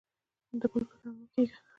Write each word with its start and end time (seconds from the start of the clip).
د 0.59 0.61
بل 0.71 0.83
په 0.89 0.95
تمه 1.01 1.13
مه 1.19 1.25
کیږئ 1.33 1.55